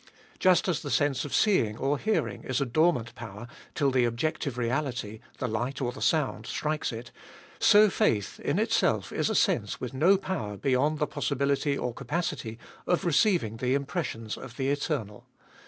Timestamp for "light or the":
5.47-6.01